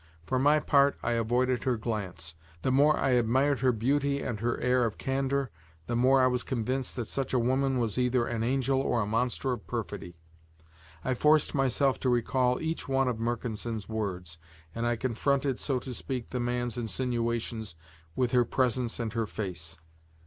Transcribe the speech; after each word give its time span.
For 0.25 0.39
my 0.39 0.59
part, 0.59 0.97
I 1.03 1.11
avoided 1.11 1.63
her 1.65 1.77
glance; 1.77 2.33
the 2.63 2.71
more 2.71 2.97
I 2.97 3.09
admired 3.11 3.59
her 3.59 3.71
beauty 3.71 4.19
and 4.19 4.39
her 4.39 4.59
air 4.59 4.83
of 4.83 4.97
candor, 4.97 5.51
the 5.85 5.95
more 5.95 6.23
I 6.23 6.25
was 6.25 6.41
convinced 6.41 6.95
that 6.95 7.05
such 7.05 7.35
a 7.35 7.39
woman 7.39 7.77
was 7.77 7.99
either 7.99 8.25
an 8.25 8.41
angel 8.43 8.81
or 8.81 9.01
a 9.01 9.05
monster 9.05 9.51
of 9.51 9.67
perfidy; 9.67 10.15
I 11.05 11.13
forced 11.13 11.53
myself 11.53 11.99
to 11.99 12.09
recall 12.09 12.59
each 12.59 12.89
one 12.89 13.07
of 13.07 13.19
Mercanson's 13.19 13.87
words, 13.87 14.39
and 14.73 14.87
I 14.87 14.95
confronted, 14.95 15.59
so 15.59 15.77
to 15.77 15.93
speak, 15.93 16.31
the 16.31 16.39
man's 16.39 16.79
insinuations 16.79 17.75
with 18.15 18.31
her 18.31 18.43
presence 18.43 18.99
and 18.99 19.13
her 19.13 19.27
face. 19.27 19.77